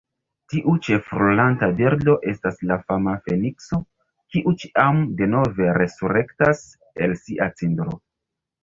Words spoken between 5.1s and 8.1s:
denove resurektas el sia cindro.